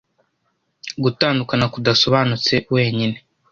Gutandukana 1.03 1.65
kudasobanutse 1.73 2.53
wenyine 2.73 3.17